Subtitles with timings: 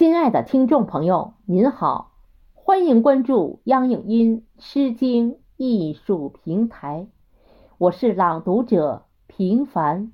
[0.00, 2.14] 亲爱的听众朋友，您好，
[2.54, 7.06] 欢迎关注央影音诗经艺术平台，
[7.76, 10.10] 我是朗读者平凡。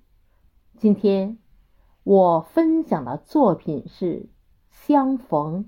[0.77, 1.39] 今天
[2.03, 4.23] 我分享的作品是
[4.73, 5.65] 《相逢》，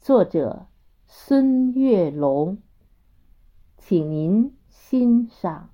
[0.00, 0.66] 作者
[1.06, 2.58] 孙月龙，
[3.78, 5.70] 请您欣赏。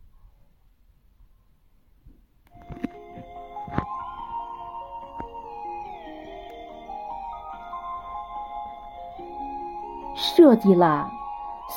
[10.17, 11.09] 设计了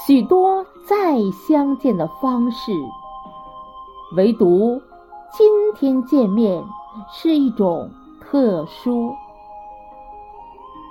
[0.07, 2.71] 许多再相见的方式，
[4.15, 4.81] 唯独
[5.31, 6.63] 今天见面
[7.11, 9.13] 是一种特殊。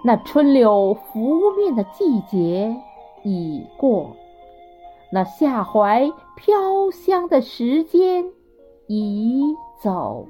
[0.04, 2.76] 那春柳拂面的季节
[3.24, 4.14] 已过，
[5.10, 8.24] 那夏槐飘香的时间
[8.86, 9.42] 已
[9.80, 10.26] 走。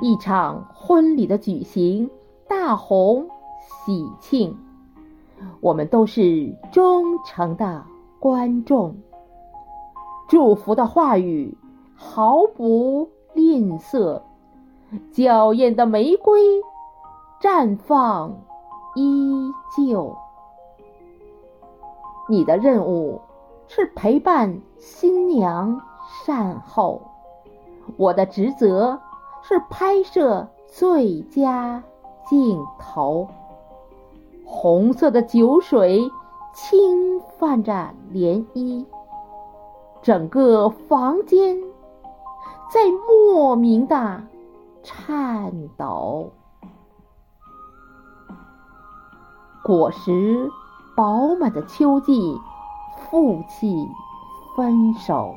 [0.00, 2.08] 一场婚礼的举行，
[2.48, 3.28] 大红
[3.86, 4.56] 喜庆。
[5.60, 7.84] 我们都是忠诚的
[8.18, 8.96] 观众，
[10.28, 11.56] 祝福的话语
[11.94, 14.20] 毫不吝啬，
[15.12, 16.40] 娇艳的玫瑰
[17.40, 18.34] 绽放
[18.94, 20.16] 依旧。
[22.28, 23.20] 你的任务
[23.66, 25.80] 是陪伴新娘
[26.24, 27.00] 善后，
[27.96, 28.98] 我的职责
[29.42, 31.82] 是拍摄最佳
[32.28, 33.26] 镜头。
[34.52, 36.10] 红色的酒水
[36.52, 38.84] 轻泛着涟漪，
[40.02, 41.56] 整个房间
[42.70, 44.22] 在莫名的
[44.82, 46.30] 颤抖。
[49.62, 50.50] 果实
[50.96, 52.36] 饱满的秋季，
[52.98, 53.88] 负气
[54.56, 55.36] 分手，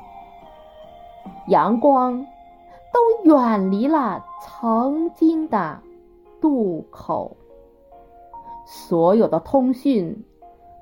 [1.47, 2.25] 阳光
[2.91, 5.80] 都远离了曾经的
[6.41, 7.38] 渡口。
[8.66, 10.23] 所有的通讯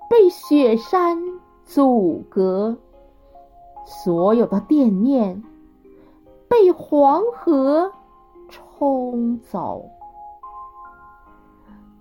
[0.09, 1.17] 被雪山
[1.63, 2.77] 阻隔，
[3.85, 5.43] 所有的惦念
[6.47, 7.91] 被黄河
[8.49, 9.85] 冲走。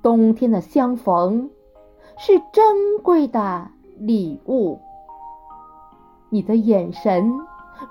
[0.03, 1.51] 冬天的相逢
[2.17, 4.81] 是珍贵的礼物，
[6.31, 7.33] 你的眼神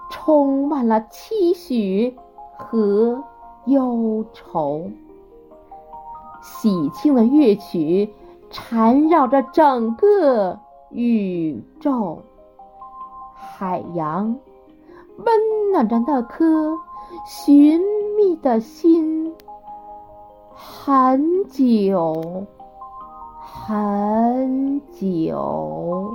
[0.09, 2.17] 充满了期许
[2.57, 3.23] 和
[3.65, 4.89] 忧愁。
[6.41, 8.13] 喜庆的乐曲
[8.49, 12.19] 缠绕着整个宇宙，
[13.35, 14.35] 海洋
[15.17, 16.77] 温暖着那颗
[17.25, 17.81] 寻
[18.17, 19.33] 觅的心，
[20.53, 22.45] 很久，
[23.39, 26.13] 很久。